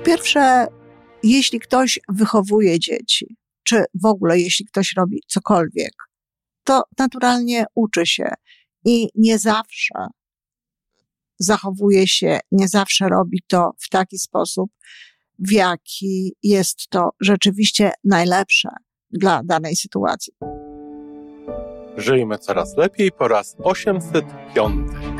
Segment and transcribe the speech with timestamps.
[0.00, 0.66] Po pierwsze,
[1.22, 5.92] jeśli ktoś wychowuje dzieci, czy w ogóle jeśli ktoś robi cokolwiek,
[6.64, 8.34] to naturalnie uczy się
[8.84, 9.94] i nie zawsze
[11.38, 14.70] zachowuje się, nie zawsze robi to w taki sposób,
[15.38, 18.68] w jaki jest to rzeczywiście najlepsze
[19.10, 20.32] dla danej sytuacji.
[21.96, 25.19] Żyjmy coraz lepiej po raz 805.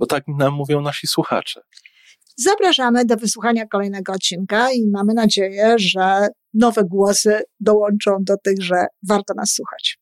[0.00, 1.60] bo tak nam mówią nasi słuchacze.
[2.36, 8.86] Zapraszamy do wysłuchania kolejnego odcinka i mamy nadzieję, że nowe głosy dołączą do tych, że
[9.08, 9.98] warto nas słuchać.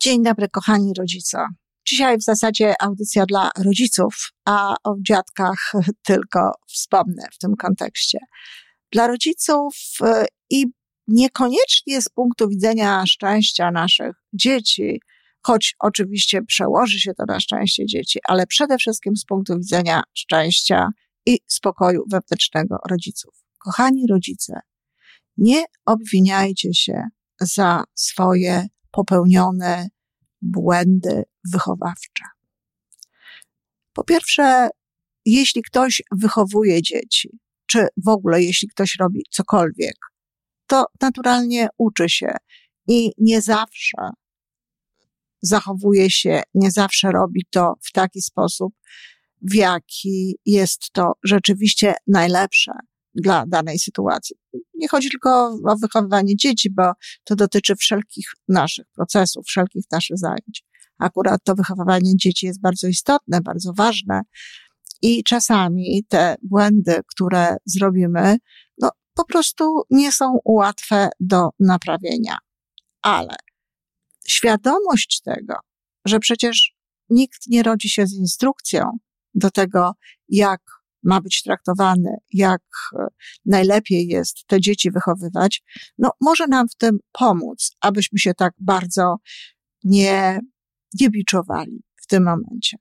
[0.00, 1.38] Dzień dobry, kochani rodzice.
[1.86, 4.14] Dzisiaj w zasadzie audycja dla rodziców,
[4.44, 5.72] a o dziadkach
[6.08, 8.18] tylko wspomnę w tym kontekście.
[8.92, 10.66] Dla rodziców y, i
[11.10, 15.00] niekoniecznie z punktu widzenia szczęścia naszych dzieci,
[15.42, 20.88] choć oczywiście przełoży się to na szczęście dzieci, ale przede wszystkim z punktu widzenia szczęścia
[21.26, 23.34] i spokoju wewnętrznego rodziców.
[23.58, 24.60] Kochani rodzice,
[25.36, 27.02] nie obwiniajcie się
[27.40, 29.88] za swoje popełnione
[30.42, 32.24] błędy wychowawcze.
[33.92, 34.68] Po pierwsze,
[35.24, 39.96] jeśli ktoś wychowuje dzieci, czy w ogóle jeśli ktoś robi cokolwiek,
[40.70, 42.32] to naturalnie uczy się
[42.88, 44.10] i nie zawsze
[45.42, 48.74] zachowuje się, nie zawsze robi to w taki sposób,
[49.42, 52.72] w jaki jest to rzeczywiście najlepsze
[53.14, 54.36] dla danej sytuacji.
[54.74, 56.92] Nie chodzi tylko o wychowywanie dzieci, bo
[57.24, 60.64] to dotyczy wszelkich naszych procesów, wszelkich naszych zajęć.
[60.98, 64.20] Akurat to wychowywanie dzieci jest bardzo istotne, bardzo ważne
[65.02, 68.36] i czasami te błędy, które zrobimy,
[69.14, 72.38] po prostu nie są łatwe do naprawienia.
[73.02, 73.36] Ale
[74.26, 75.54] świadomość tego,
[76.04, 76.74] że przecież
[77.08, 78.98] nikt nie rodzi się z instrukcją
[79.34, 79.92] do tego,
[80.28, 80.60] jak
[81.02, 82.62] ma być traktowany, jak
[82.98, 83.06] e,
[83.44, 85.62] najlepiej jest te dzieci wychowywać,
[85.98, 89.16] no może nam w tym pomóc, abyśmy się tak bardzo
[89.84, 90.40] nie,
[91.00, 92.76] nie biczowali w tym momencie.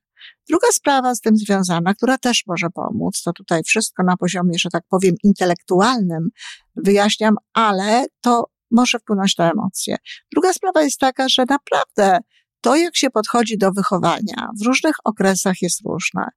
[0.50, 4.70] Druga sprawa z tym związana, która też może pomóc, to tutaj wszystko na poziomie, że
[4.70, 6.30] tak powiem, intelektualnym
[6.76, 9.96] wyjaśniam, ale to może wpłynąć na emocje.
[10.32, 12.20] Druga sprawa jest taka, że naprawdę
[12.62, 16.28] to, jak się podchodzi do wychowania w różnych okresach jest różne.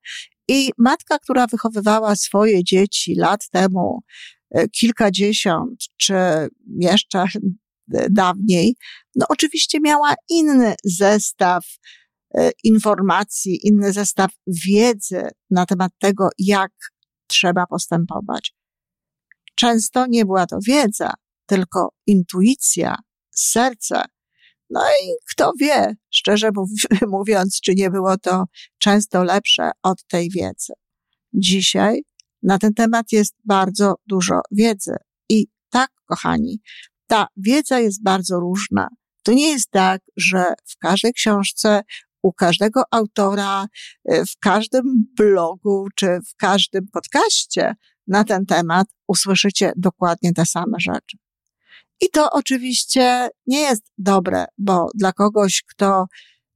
[0.48, 4.02] I matka, która wychowywała swoje dzieci lat temu,
[4.50, 6.14] e, kilkadziesiąt, czy
[6.80, 7.24] jeszcze
[8.10, 8.76] dawniej,
[9.16, 11.64] no oczywiście miała inny zestaw
[12.64, 16.72] informacji, inny zestaw wiedzy na temat tego, jak
[17.26, 18.54] trzeba postępować.
[19.54, 21.10] Często nie była to wiedza,
[21.46, 22.96] tylko intuicja,
[23.34, 24.02] serce.
[24.70, 26.50] No i kto wie, szczerze
[27.08, 28.44] mówiąc, czy nie było to
[28.78, 30.72] często lepsze od tej wiedzy.
[31.34, 32.02] Dzisiaj
[32.42, 34.96] na ten temat jest bardzo dużo wiedzy.
[35.28, 36.60] I tak, kochani,
[37.06, 38.88] ta wiedza jest bardzo różna.
[39.22, 41.82] To nie jest tak, że w każdej książce,
[42.22, 43.66] u każdego autora,
[44.08, 47.74] w każdym blogu czy w każdym podcaście
[48.06, 51.16] na ten temat usłyszycie dokładnie te same rzeczy.
[52.00, 56.06] I to oczywiście nie jest dobre, bo dla kogoś, kto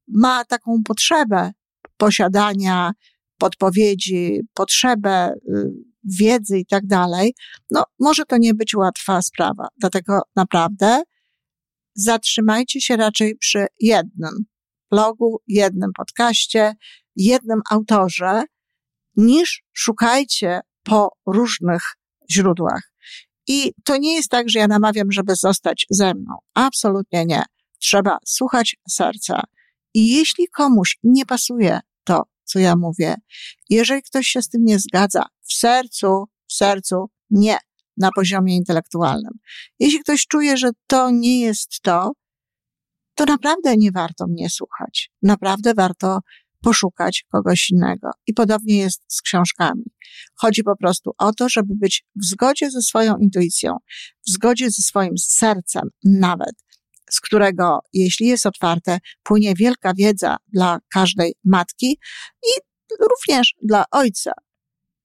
[0.09, 1.53] ma taką potrzebę
[1.97, 2.93] posiadania
[3.39, 5.71] podpowiedzi, potrzebę y,
[6.19, 7.35] wiedzy i tak dalej,
[7.71, 9.69] no może to nie być łatwa sprawa.
[9.81, 11.03] Dlatego naprawdę
[11.95, 14.45] zatrzymajcie się raczej przy jednym
[14.91, 16.75] blogu, jednym podcaście,
[17.17, 18.43] jednym autorze,
[19.17, 21.83] niż szukajcie po różnych
[22.31, 22.93] źródłach.
[23.47, 26.37] I to nie jest tak, że ja namawiam, żeby zostać ze mną.
[26.55, 27.43] Absolutnie nie.
[27.79, 29.43] Trzeba słuchać serca.
[29.95, 33.15] I jeśli komuś nie pasuje to, co ja mówię,
[33.71, 37.59] jeżeli ktoś się z tym nie zgadza, w sercu, w sercu nie,
[37.97, 39.33] na poziomie intelektualnym.
[39.79, 42.13] Jeśli ktoś czuje, że to nie jest to,
[43.17, 45.11] to naprawdę nie warto mnie słuchać.
[45.23, 46.19] Naprawdę warto
[46.63, 48.11] poszukać kogoś innego.
[48.27, 49.85] I podobnie jest z książkami.
[50.35, 53.77] Chodzi po prostu o to, żeby być w zgodzie ze swoją intuicją,
[54.27, 56.55] w zgodzie ze swoim sercem nawet.
[57.11, 61.99] z którego, jeśli jest otwarte, płynie wielka wiedza dla każdej matki
[62.43, 62.61] i
[63.01, 64.33] również dla ojca.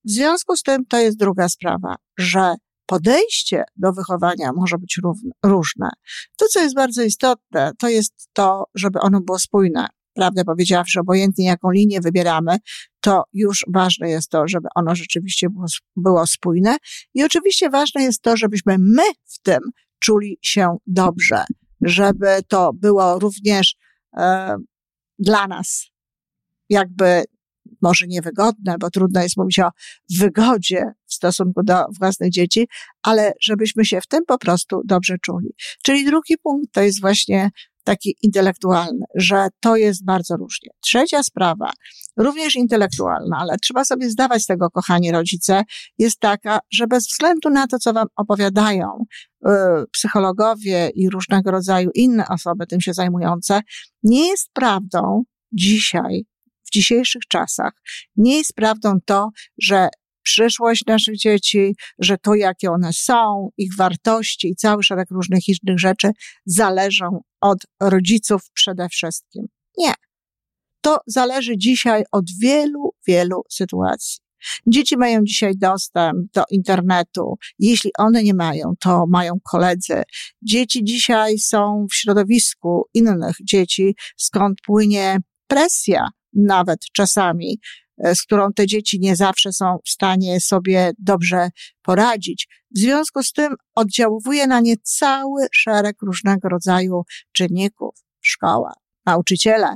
[0.05, 2.55] W związku z tym to jest druga sprawa, że
[2.91, 4.99] podejście do wychowania może być
[5.45, 5.89] różne.
[6.37, 9.87] To, co jest bardzo istotne, to jest to, żeby ono było spójne.
[10.13, 12.57] Prawdę powiedziawszy, obojętnie jaką linię wybieramy,
[13.01, 15.65] to już ważne jest to, żeby ono rzeczywiście było,
[15.95, 16.77] było spójne.
[17.13, 19.59] I oczywiście ważne jest to, żebyśmy my w tym
[19.99, 21.43] czuli się dobrze,
[21.81, 23.75] żeby to było również
[24.17, 24.55] e,
[25.19, 25.85] dla nas
[26.69, 27.23] jakby
[27.81, 29.69] może niewygodne, bo trudno jest mówić o
[30.17, 32.67] wygodzie w stosunku do własnych dzieci,
[33.03, 35.49] ale żebyśmy się w tym po prostu dobrze czuli.
[35.83, 37.49] Czyli drugi punkt to jest właśnie
[37.83, 40.71] taki intelektualny, że to jest bardzo różnie.
[40.83, 41.71] Trzecia sprawa,
[42.17, 45.63] również intelektualna, ale trzeba sobie zdawać z tego, kochani rodzice,
[45.97, 49.05] jest taka, że bez względu na to, co wam opowiadają
[49.45, 49.51] yy,
[49.91, 53.61] psychologowie i różnego rodzaju inne osoby tym się zajmujące,
[54.03, 56.25] nie jest prawdą dzisiaj,
[56.71, 57.71] w dzisiejszych czasach,
[58.15, 59.29] nie jest prawdą to,
[59.61, 59.89] że
[60.23, 65.79] przyszłość naszych dzieci, że to, jakie one są, ich wartości i cały szereg różnych innych
[65.79, 66.11] rzeczy
[66.45, 69.45] zależą od rodziców przede wszystkim.
[69.77, 69.93] Nie.
[70.81, 74.19] To zależy dzisiaj od wielu, wielu sytuacji.
[74.67, 77.35] Dzieci mają dzisiaj dostęp do internetu.
[77.59, 80.03] Jeśli one nie mają, to mają koledzy.
[80.41, 87.59] Dzieci dzisiaj są w środowisku innych dzieci, skąd płynie presja, nawet czasami,
[88.03, 91.49] E, z którą te dzieci nie zawsze są w stanie sobie dobrze
[91.81, 92.47] poradzić.
[92.75, 97.01] W związku z tym oddziałuje na nie cały szereg różnego rodzaju
[97.31, 97.95] czynników.
[98.21, 98.73] Szkoła,
[99.05, 99.75] nauczyciele,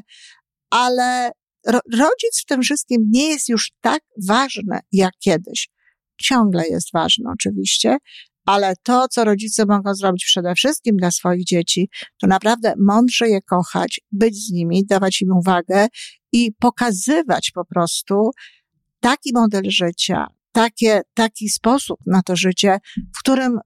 [0.70, 1.32] ale
[1.68, 5.70] ro rodzic w tym wszystkim nie jest już tak ważny jak kiedyś.
[6.22, 7.98] Ciągle jest ważny oczywiście,
[8.46, 11.90] ale to, co rodzice mogą zrobić przede wszystkim dla swoich dzieci,
[12.22, 15.88] to naprawdę mądrze je kochać, być z nimi, dawać im uwagę
[16.32, 18.32] i pokazywać po prostu
[19.00, 22.80] taki model życia, takie, taki sposób na to życie,
[23.16, 23.60] w którym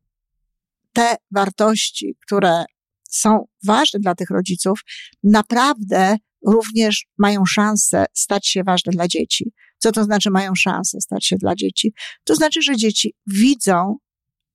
[0.93, 2.65] te wartości, które
[3.09, 4.79] są ważne dla tych rodziców,
[5.23, 6.17] naprawdę
[6.47, 9.51] również mają szansę stać się ważne dla dzieci.
[9.77, 11.93] Co to znaczy mają szansę stać się dla dzieci?
[12.23, 13.97] To znaczy, że dzieci widzą,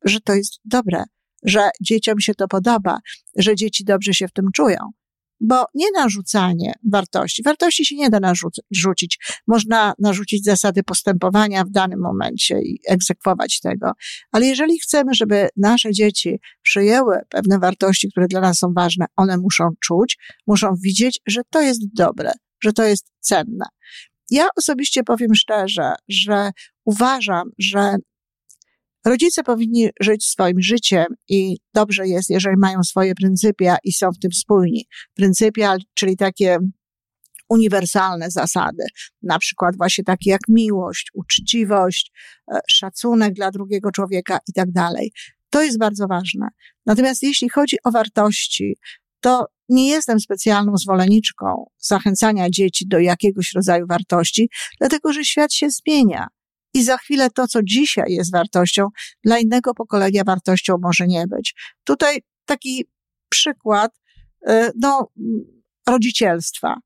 [0.05, 1.05] że to jest dobre,
[1.45, 2.99] że dzieciom się to podoba,
[3.37, 4.79] że dzieci dobrze się w tym czują.
[5.41, 7.43] Bo nie narzucanie wartości.
[7.43, 9.19] Wartości się nie da narzucić.
[9.47, 13.93] Można narzucić zasady postępowania w danym momencie i egzekwować tego.
[14.33, 19.37] Ale jeżeli chcemy, żeby nasze dzieci przyjęły pewne wartości, które dla nas są ważne, one
[19.39, 23.65] muszą czuć, muszą widzieć, że to jest dobre, że to jest cenne.
[24.31, 26.51] Ja osobiście powiem szczerze, że
[26.85, 27.97] uważam, że
[29.05, 34.19] Rodzice powinni żyć swoim życiem i dobrze jest, jeżeli mają swoje pryncypia i są w
[34.19, 34.87] tym spójni.
[35.15, 36.59] Pryncypia, czyli takie
[37.49, 38.85] uniwersalne zasady,
[39.23, 42.13] na przykład właśnie takie jak miłość, uczciwość,
[42.53, 45.13] e, szacunek dla drugiego człowieka i tak dalej.
[45.51, 46.49] To jest bardzo ważne.
[46.87, 48.77] Natomiast jeśli chodzi o wartości,
[49.21, 54.49] to nie jestem specjalną zwolenniczką zachęcania dzieci do jakiegoś rodzaju wartości,
[54.81, 56.27] dlatego że świat się zmienia.
[56.75, 58.89] I za chwilę to, co dzisiaj jest wartością,
[59.25, 61.55] dla innego pokolenia wartością może nie być.
[61.85, 62.85] Tutaj taki
[63.29, 63.93] przykład,
[64.49, 65.09] y, no,
[65.89, 66.77] rodzicielstwa.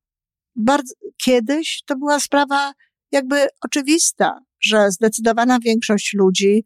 [0.56, 2.72] Bardzo, kiedyś to była sprawa
[3.12, 6.64] jakby oczywista, że zdecydowana większość ludzi,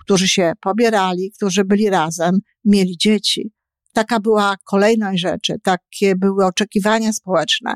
[0.00, 3.52] którzy się pobierali, którzy byli razem, mieli dzieci.
[3.92, 7.74] Taka była kolejność rzeczy, takie były oczekiwania społeczne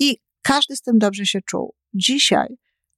[0.00, 1.74] i każdy z tym dobrze się czuł.
[1.94, 2.48] Dzisiaj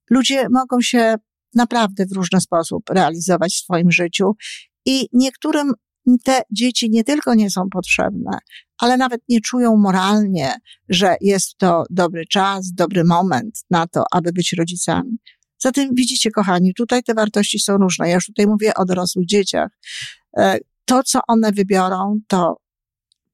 [0.09, 1.15] ludzie mogą się
[1.55, 4.35] naprawdę w różny sposób realizować w swoim życiu
[4.85, 5.73] i niektórym
[6.23, 8.37] te dzieci nie tylko nie są potrzebne,
[8.77, 10.55] ale nawet nie czują moralnie,
[10.89, 15.17] że jest to dobry czas, dobry moment na to, aby być rodzicami.
[15.59, 18.09] Zatem widzicie, kochani, tutaj te wartości są różne.
[18.09, 19.69] Ja już tutaj mówię o dorosłych dzieciach.
[20.37, 22.57] E, to, co one wybiorą, to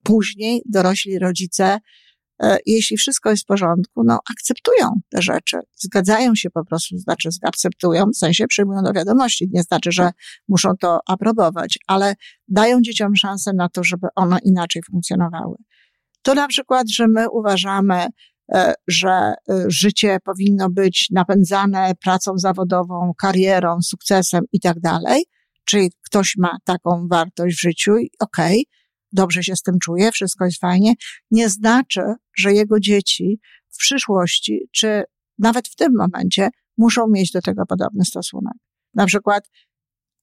[0.03, 1.79] później dorośli rodzice
[2.65, 8.05] jeśli wszystko jest w porządku, no akceptują te rzeczy, zgadzają się po prostu, znaczy akceptują,
[8.13, 10.11] w sensie przyjmują do wiadomości, nie znaczy, że
[10.47, 12.15] muszą to aprobować, ale
[12.47, 15.55] dają dzieciom szansę na to, żeby one inaczej funkcjonowały.
[16.21, 18.07] To na przykład, że my uważamy,
[18.53, 19.33] e, że e,
[19.67, 25.25] życie powinno być napędzane pracą zawodową, karierą, sukcesem i tak dalej,
[25.65, 28.82] czyli ktoś ma taką wartość w życiu i okej, okay,
[29.13, 30.93] dobrze się z tym czuje, wszystko jest fajnie,
[31.31, 32.01] nie znaczy,
[32.37, 33.39] że jego dzieci
[33.69, 35.03] w przyszłości, czy
[35.39, 38.53] nawet w tym momencie, muszą mieć do tego podobny stosunek.
[38.93, 39.49] Na przykład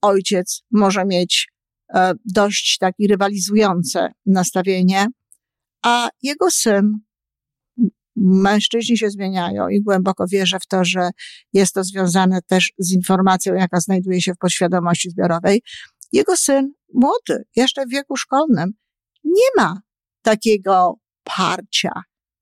[0.03, 1.49] ojciec może mieć
[1.95, 5.07] e, dość takie rywalizujące nastawienie,
[5.83, 7.01] a jego syn,
[8.17, 11.11] mężczyźni się zmieniają i głęboko wierzę w to, że
[11.53, 15.63] jest to związane też z informacją, jaka znajduje się w podświadomości zbiorowej.
[16.13, 18.73] Jego syn, młody, jeszcze w wieku szkolnym,
[19.25, 19.81] nie ma
[20.23, 21.93] takiego parcia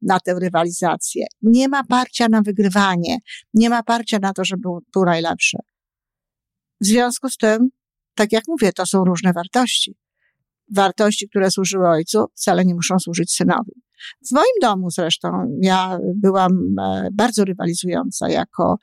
[0.02, 1.26] na tę rywalizację.
[1.42, 3.18] Nie ma parcia na wygrywanie.
[3.54, 5.58] Nie ma parcia na to, żeby był najlepszy.
[6.80, 7.68] W związku z tym,
[8.14, 9.96] tak jak mówię, to są różne wartości.
[10.74, 13.72] Wartości, które służyły ojcu, wcale nie muszą służyć synowi.
[14.28, 18.78] W moim domu zresztą ja byłam e, bardzo rywalizująca jako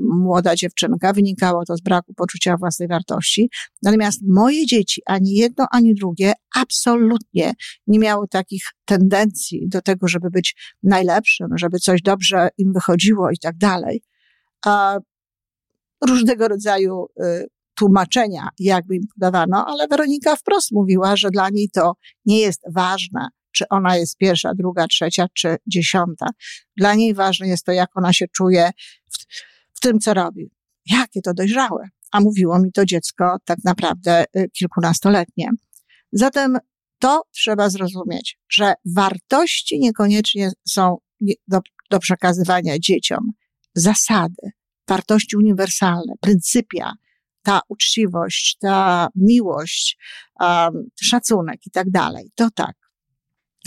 [0.00, 1.12] młoda dziewczynka.
[1.12, 3.50] Wynikało to z braku poczucia własnej wartości.
[3.82, 7.52] Natomiast moje dzieci, ani jedno, ani drugie, absolutnie
[7.86, 13.38] nie miały takich tendencji do tego, żeby być najlepszym, żeby coś dobrze im wychodziło i
[13.38, 14.02] tak dalej.
[14.66, 14.98] A
[16.06, 21.92] różnego rodzaju y, tłumaczenia, jakby im podawano, ale Weronika wprost mówiła, że dla niej to
[22.26, 26.26] nie jest ważne, czy ona jest pierwsza, druga, trzecia czy dziesiąta.
[26.76, 28.70] Dla niej ważne jest to, jak ona się czuje
[29.10, 29.18] w
[29.84, 30.50] tym, co robi.
[30.86, 31.88] Jakie to dojrzałe.
[32.12, 35.50] A mówiło mi to dziecko tak naprawdę y, kilkunastoletnie.
[36.12, 36.58] Zatem
[36.98, 40.96] to trzeba zrozumieć, że wartości niekoniecznie są
[41.48, 41.60] do,
[41.90, 43.32] do przekazywania dzieciom.
[43.74, 44.50] Zasady,
[44.88, 46.92] wartości uniwersalne, pryncypia,
[47.42, 49.98] ta uczciwość, ta miłość,
[50.40, 52.30] um, szacunek i tak dalej.
[52.34, 52.76] To tak.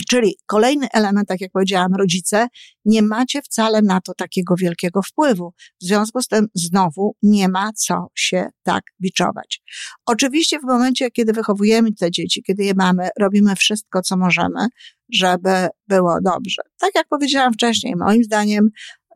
[0.08, 2.46] Czyli kolejny element, tak jak powiedziałam, rodzice,
[2.84, 5.52] nie macie wcale na to takiego wielkiego wpływu.
[5.80, 9.62] W związku z tym znowu nie ma co się tak biczować.
[10.06, 14.66] Oczywiście w momencie, kiedy wychowujemy te dzieci, kiedy je mamy, robimy wszystko, co możemy,
[15.12, 16.62] żeby było dobrze.
[16.78, 18.68] Tak jak powiedziałam wcześniej, moim zdaniem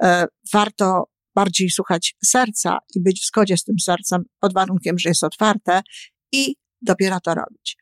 [0.02, 5.08] e, warto bardziej słuchać serca i być w zgodzie z tym sercem pod warunkiem, że
[5.08, 5.82] jest otwarte
[6.32, 7.76] i dopiero to robić.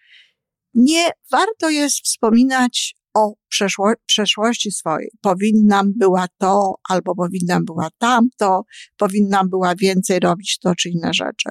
[0.74, 5.10] Nie warto jest wspominać o przeszło, przeszłości swojej.
[5.20, 8.62] Powinnam była to, albo powinnam była tamto,
[8.96, 11.50] powinnam była więcej robić to czy inne rzeczy.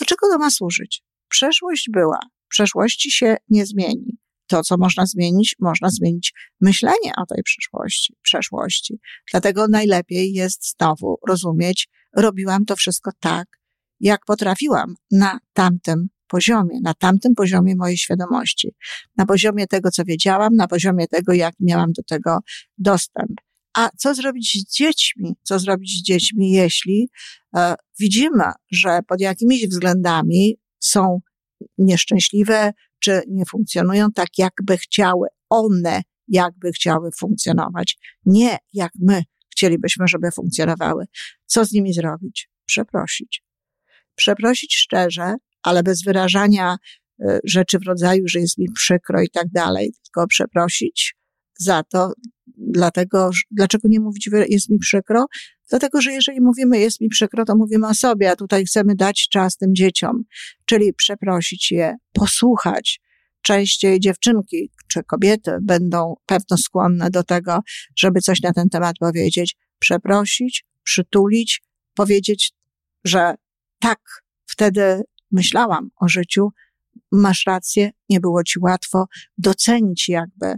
[0.00, 1.02] Do czego to ma służyć?
[1.28, 4.18] Przeszłość była, przeszłości się nie zmieni.
[4.46, 9.00] To, co można zmienić, można zmienić myślenie o tej przyszłości, przeszłości.
[9.30, 13.48] Dlatego najlepiej jest znowu rozumieć, robiłam to wszystko tak,
[14.00, 18.74] jak potrafiłam na tamtym poziomie, na tamtym poziomie mojej świadomości,
[19.16, 22.38] na poziomie tego, co wiedziałam, na poziomie tego, jak miałam do tego
[22.78, 23.32] dostęp.
[23.76, 25.34] A co zrobić z dziećmi?
[25.42, 27.08] Co zrobić z dziećmi, jeśli
[27.56, 31.20] e, widzimy, że pod jakimiś względami są
[31.78, 37.98] nieszczęśliwe, czy nie funkcjonują tak, jakby chciały one, jakby chciały funkcjonować.
[38.26, 39.22] Nie jak my
[39.52, 41.04] chcielibyśmy, żeby funkcjonowały.
[41.46, 42.50] Co z nimi zrobić?
[42.66, 43.42] Przeprosić.
[44.14, 46.76] Przeprosić szczerze, ale bez wyrażania
[47.20, 51.16] e, rzeczy w rodzaju, że jest mi przykro i tak dalej, tylko przeprosić
[51.58, 52.12] za to,
[52.56, 55.26] dlatego, dlaczego nie mówić, jest mi przykro?
[55.70, 59.28] Dlatego, że jeżeli mówimy jest mi przykro, to mówimy o sobie, a tutaj chcemy dać
[59.28, 60.22] czas tym dzieciom,
[60.64, 63.00] czyli przeprosić je, posłuchać.
[63.42, 67.58] Częściej dziewczynki czy kobiety będą pewno skłonne do tego,
[67.98, 71.62] żeby coś na ten temat powiedzieć, przeprosić, przytulić,
[71.94, 72.52] powiedzieć,
[73.04, 73.34] że
[73.80, 73.98] tak,
[74.46, 75.02] wtedy
[75.32, 76.48] myślałam o życiu,
[77.12, 79.06] masz rację, nie było ci łatwo
[79.38, 80.54] docenić jakby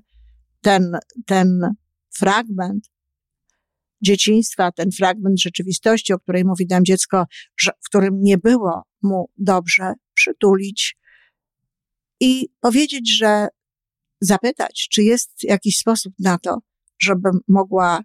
[0.60, 1.74] ten, ten
[2.16, 2.90] fragment
[4.02, 7.24] dzieciństwa, ten fragment rzeczywistości, o której mówi nam dziecko,
[7.56, 10.96] że, w którym nie było mu dobrze, przytulić
[12.20, 13.48] i powiedzieć, że
[14.20, 16.58] zapytać, czy jest jakiś sposób na to,
[16.98, 18.00] żebym mogła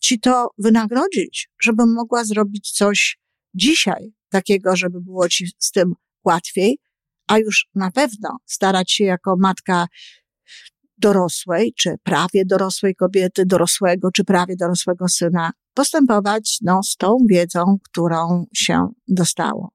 [0.00, 3.18] ci to wynagrodzić, żebym mogła zrobić coś
[3.54, 5.94] dzisiaj takiego, żeby było ci z tym
[6.24, 6.78] łatwiej,
[7.26, 9.86] a już na pewno starać się jako matka
[10.98, 17.76] dorosłej, czy prawie dorosłej kobiety, dorosłego, czy prawie dorosłego syna, postępować no, z tą wiedzą,
[17.84, 19.72] którą się dostało.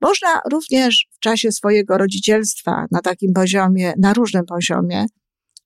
[0.00, 5.06] Można również w czasie swojego rodzicielstwa na takim poziomie, na różnym poziomie,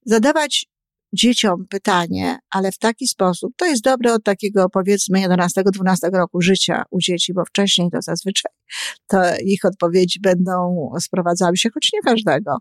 [0.04, 0.66] zadawać
[1.12, 6.82] dzieciom pytanie, ale w taki sposób, to jest dobre od takiego powiedzmy 11-12 roku życia
[6.90, 8.52] u dzieci, bo wcześniej to zazwyczaj
[9.06, 12.56] to ich odpowiedzi będą sprowadzały się, choć nie każdego,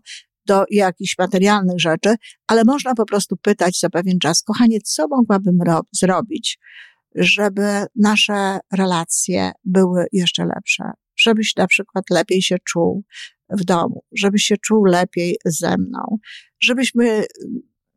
[0.46, 2.14] do jakichś materialnych rzeczy,
[2.46, 5.58] ale można po prostu pytać za pewien czas, kochanie, co mogłabym
[5.92, 6.58] zrobić,
[7.14, 10.84] żeby nasze relacje były jeszcze lepsze,
[11.16, 13.04] żebyś na przykład lepiej się czuł
[13.50, 16.18] w domu, żebyś się czuł lepiej ze mną,
[16.60, 17.24] żebyśmy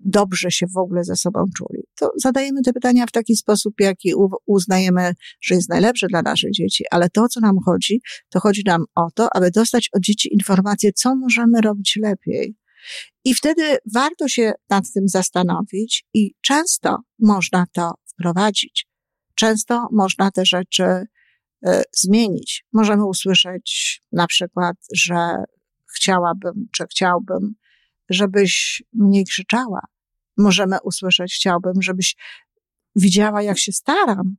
[0.05, 1.83] dobrze się w ogóle ze sobą czuli.
[1.99, 4.13] To zadajemy te pytania w taki sposób, jaki
[4.45, 8.85] uznajemy, że jest najlepsze dla naszych dzieci, ale to, co nam chodzi, to chodzi nam
[8.95, 12.55] o to, aby dostać od dzieci informacje, co możemy robić lepiej.
[13.25, 18.87] I wtedy warto się nad tym zastanowić i często można to wprowadzić.
[19.35, 22.65] Często można te rzeczy y, zmienić.
[22.73, 25.43] Możemy usłyszeć na przykład, że
[25.95, 27.55] chciałabym, czy chciałbym,
[28.09, 29.81] żebyś mniej krzyczała.
[30.37, 32.15] Możemy usłyszeć, chciałbym, żebyś
[32.95, 34.35] widziała, jak się staram.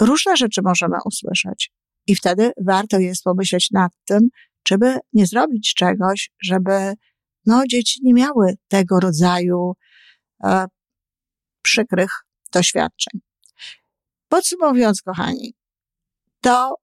[0.00, 1.72] Różne rzeczy możemy usłyszeć.
[2.06, 4.28] I wtedy warto jest pomyśleć nad tym,
[4.62, 6.94] czy by nie zrobić czegoś, żeby
[7.46, 9.72] no, dzieci nie miały tego rodzaju
[10.44, 10.66] e,
[11.62, 12.10] przykrych
[12.52, 13.20] doświadczeń.
[14.28, 15.54] Podsumowując, kochani,
[16.40, 16.74] to,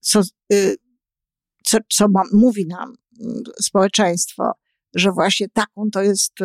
[0.00, 0.76] co, y,
[1.64, 4.52] co, co mówi nam mm, społeczeństwo,
[4.94, 6.44] że właśnie taką to jest y,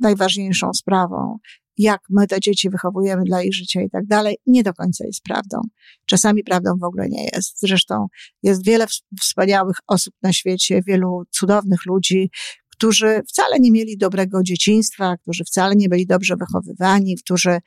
[0.00, 1.38] najważniejszą sprawą,
[1.78, 5.22] jak my te dzieci wychowujemy dla ich życia i tak dalej, nie do końca jest
[5.22, 5.60] prawdą.
[6.06, 7.60] Czasami prawdą w ogóle nie jest.
[7.60, 8.06] Zresztą
[8.42, 8.86] jest wiele
[9.20, 12.30] wspaniałych osób na świecie, wielu cudownych ludzi,
[12.70, 17.58] którzy wcale nie mieli dobrego dzieciństwa, którzy wcale nie byli dobrze wychowywani, którzy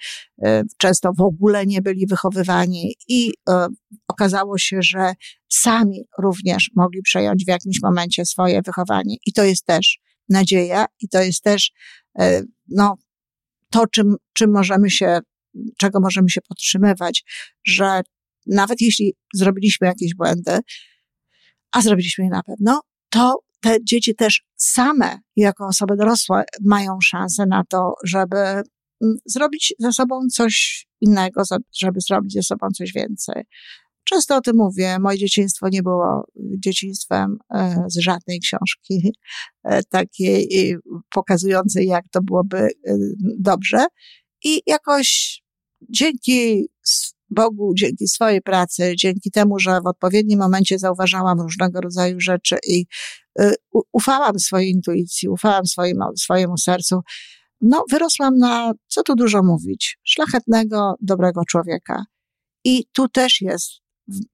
[0.43, 3.67] e, często w ogóle nie byli wychowywani i e,
[4.07, 5.13] okazało się, że
[5.49, 9.15] sami również mogli przejąć w jakimś momencie swoje wychowanie.
[9.25, 11.71] I to jest też nadzieja i to jest też
[12.19, 12.95] e, no,
[13.69, 15.19] to, czym, czym możemy się,
[15.77, 17.23] czego możemy się podtrzymywać,
[17.65, 18.01] że
[18.47, 20.59] nawet jeśli zrobiliśmy jakieś błędy,
[21.71, 27.45] a zrobiliśmy je na pewno, to te dzieci też same, jako osoby dorosłe, mają szansę
[27.45, 31.41] na to, żeby mm, zrobić ze sobą coś innego,
[31.81, 33.43] żeby zrobić ze sobą coś więcej.
[34.09, 34.99] Często o tym mówię.
[34.99, 39.13] Moje dzieciństwo nie było dzieciństwem e, z żadnej książki
[39.63, 40.75] e, takiej
[41.09, 42.69] pokazującej, jak to byłoby e,
[43.39, 43.85] dobrze.
[44.43, 45.39] I jakoś
[45.89, 46.67] dzięki
[47.29, 52.85] Bogu, dzięki swojej pracy, dzięki temu, że w odpowiednim momencie zauważałam różnego rodzaju rzeczy i
[53.93, 55.63] ufałam swojej intuicji, ufałam
[56.17, 56.99] swojemu sercu,
[57.61, 62.05] no, wyrosłam na, co tu dużo mówić, szlachetnego, dobrego człowieka.
[62.63, 63.71] I tu też jest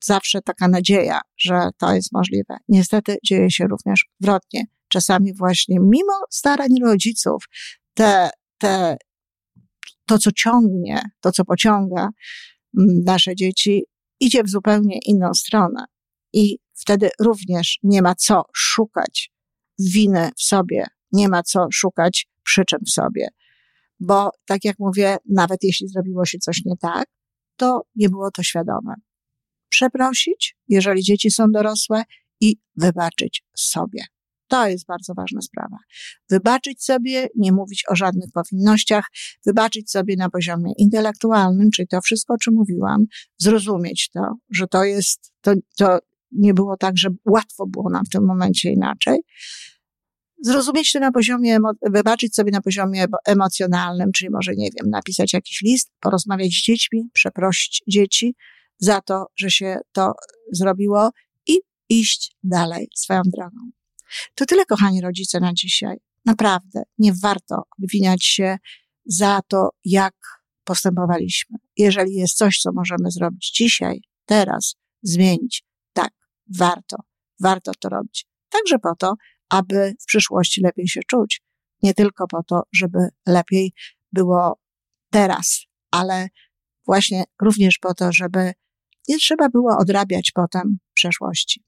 [0.03, 2.57] zawsze taka nadzieja, że to jest możliwe.
[2.67, 4.65] Niestety dzieje się również odwrotnie.
[4.87, 7.45] Czasami właśnie mimo starań rodziców,
[7.93, 8.97] te, te,
[10.05, 12.09] to co ciągnie, to co pociąga
[12.79, 13.83] mm, nasze dzieci,
[14.19, 15.85] idzie w zupełnie inną stronę.
[16.33, 19.31] I wtedy również nie ma co szukać
[19.79, 23.27] winy w sobie, nie ma co szukać przyczyn w sobie.
[23.99, 27.05] Bo tak jak mówię, nawet jeśli zrobiło się coś nie tak,
[27.55, 28.93] to nie było to świadome
[29.73, 32.03] przeprosić, jeżeli dzieci są dorosłe
[32.41, 34.03] i wybaczyć sobie.
[34.47, 35.77] To jest bardzo ważna sprawa.
[36.29, 39.05] Wybaczyć sobie, nie mówić o żadnych powinnościach,
[39.45, 43.05] wybaczyć sobie na poziomie intelektualnym, czyli to wszystko, o czym mówiłam,
[43.37, 45.99] zrozumieć to, że to jest, to, to
[46.31, 49.19] nie było tak, że łatwo było nam w tym momencie inaczej.
[50.41, 55.61] Zrozumieć to na poziomie, wybaczyć sobie na poziomie emocjonalnym, czyli może, nie wiem, napisać jakiś
[55.61, 58.35] list, porozmawiać z dziećmi, przeprosić dzieci,
[58.83, 60.13] za to, że się to
[60.51, 61.09] zrobiło
[61.47, 61.57] i
[61.89, 63.57] iść dalej swoją drogą.
[64.35, 65.97] To tyle, kochani rodzice, na dzisiaj.
[66.25, 68.57] Naprawdę nie warto obwiniać się
[69.05, 70.13] za to, jak
[70.63, 71.57] postępowaliśmy.
[71.77, 76.11] Jeżeli jest coś, co możemy zrobić dzisiaj, teraz, zmienić, tak,
[76.59, 76.97] warto,
[77.39, 78.27] warto to robić.
[78.49, 79.13] Także po to,
[79.49, 81.41] aby w przyszłości lepiej się czuć.
[81.83, 83.73] Nie tylko po to, żeby lepiej
[84.11, 84.59] było
[85.09, 86.27] teraz, ale
[86.85, 88.53] właśnie również po to, żeby
[89.07, 91.63] nie trzeba było odrabiać potem przeszłości.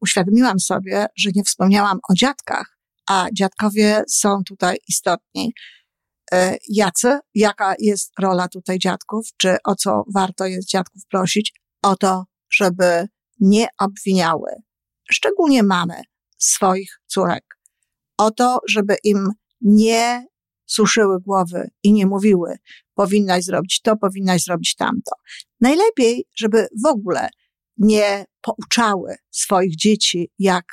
[0.00, 5.52] Uświadomiłam sobie, że nie wspomniałam o dziadkach, a dziadkowie są tutaj istotni.
[6.32, 11.52] E, jacy, jaka jest rola tutaj dziadków, czy o co warto jest dziadków prosić?
[11.82, 13.08] O to, żeby
[13.40, 14.50] nie obwiniały,
[15.10, 16.02] szczególnie mamy,
[16.38, 17.44] swoich córek.
[18.18, 19.28] O to, żeby im
[19.60, 20.26] nie
[20.72, 22.56] suszyły głowy i nie mówiły,
[22.94, 25.12] powinnaś zrobić to, powinnaś zrobić tamto.
[25.60, 27.28] Najlepiej, żeby w ogóle
[27.76, 30.64] nie pouczały swoich dzieci, jak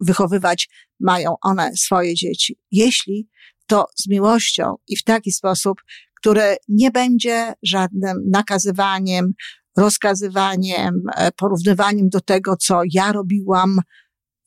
[0.00, 0.68] wychowywać
[1.00, 2.58] mają one swoje dzieci.
[2.70, 3.28] Jeśli
[3.66, 5.78] to z miłością i w taki sposób,
[6.20, 9.32] który nie będzie żadnym nakazywaniem,
[9.76, 13.78] rozkazywaniem, e, porównywaniem do tego, co ja robiłam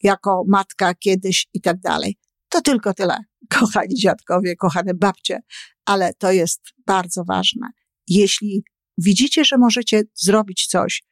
[0.04, 2.18] jako matka kiedyś i tak dalej.
[2.56, 3.18] To tylko tyle,
[3.50, 5.40] kochani dziadkowie, kochane babcie,
[5.86, 7.68] ale to jest bardzo ważne.
[8.08, 8.64] Jeśli
[8.98, 11.04] widzicie, że możecie zrobić coś,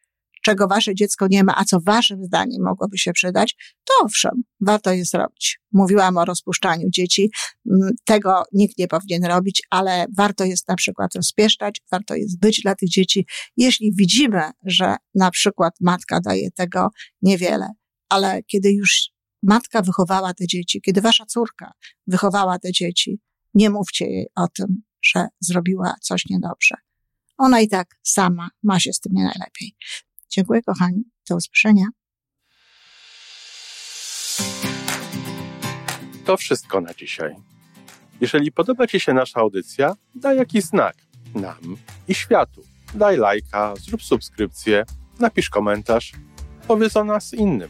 [0.42, 4.94] czego wasze dziecko nie ma, a co waszym zdaniem mogłoby się przydać, to owszem, warto
[4.94, 5.60] je zrobić.
[5.72, 7.32] Mówiłam o rozpuszczaniu dzieci.
[7.72, 12.62] Mm, tego nikt nie powinien robić, ale warto jest na przykład rozpieszczać, warto jest być
[12.62, 13.26] dla tych dzieci,
[13.58, 16.90] jeśli widzimy, że na przykład matka daje tego
[17.22, 17.68] niewiele.
[18.10, 21.72] Ale kiedy już matka wychowała te dzieci, kiedy wasza córka
[22.08, 23.20] wychowała te dzieci,
[23.54, 26.76] nie mówcie jej o tym, że zrobiła coś niedobrze.
[27.38, 29.76] Ona i tak sama ma się z tym nie najlepiej.
[30.30, 31.04] Dziękuję, kochani.
[31.30, 31.86] Do usłyszenia.
[36.26, 37.36] To wszystko na dzisiaj.
[38.22, 40.96] Jeżeli podoba Ci się nasza audycja, daj jakiś znak
[41.36, 41.78] nam
[42.08, 42.64] i światu.
[42.94, 44.84] Daj lajka, zrób subskrypcję,
[45.20, 46.12] napisz komentarz,
[46.68, 47.70] powiedz o nas innym.